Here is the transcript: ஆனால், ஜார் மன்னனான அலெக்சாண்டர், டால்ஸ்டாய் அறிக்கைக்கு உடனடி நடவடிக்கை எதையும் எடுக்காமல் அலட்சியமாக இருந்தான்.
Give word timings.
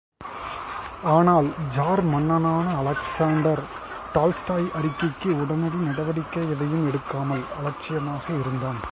ஆனால், 1.03 1.47
ஜார் 1.75 2.03
மன்னனான 2.03 2.75
அலெக்சாண்டர், 2.77 3.61
டால்ஸ்டாய் 4.13 4.71
அறிக்கைக்கு 4.73 5.29
உடனடி 5.41 5.77
நடவடிக்கை 5.77 6.49
எதையும் 6.49 6.87
எடுக்காமல் 6.89 7.43
அலட்சியமாக 7.59 8.33
இருந்தான். 8.33 8.81